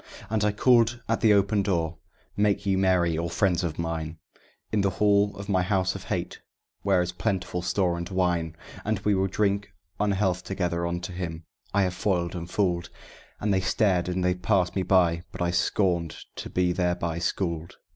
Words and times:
And 0.31 0.43
I 0.43 0.51
called 0.51 0.99
at 1.07 1.21
the 1.21 1.31
open 1.35 1.61
door, 1.61 1.99
"Make 2.35 2.65
ye 2.65 2.75
merry, 2.75 3.19
all 3.19 3.29
friends 3.29 3.63
of 3.63 3.77
mine, 3.77 4.17
In 4.71 4.81
the 4.81 4.89
hall 4.89 5.35
of 5.37 5.47
my 5.47 5.61
House 5.61 5.93
of 5.93 6.05
Hate, 6.05 6.41
where 6.81 7.03
is 7.03 7.11
plentiful 7.11 7.61
store 7.61 7.99
and 7.99 8.09
wine. 8.09 8.55
We 9.03 9.13
will 9.13 9.27
drink 9.27 9.69
unhealth 9.99 10.43
together 10.43 10.87
unto 10.87 11.13
him 11.13 11.43
I 11.71 11.83
have 11.83 11.93
foiled 11.93 12.33
and 12.35 12.49
fooled!" 12.49 12.89
And 13.39 13.53
they 13.53 13.61
stared 13.61 14.09
and 14.09 14.23
they 14.23 14.33
passed 14.33 14.75
me 14.75 14.81
by; 14.81 15.21
but 15.31 15.39
I 15.39 15.51
scorned 15.51 16.17
to 16.37 16.49
be 16.49 16.71
thereby 16.71 17.19
schooled. 17.19 17.75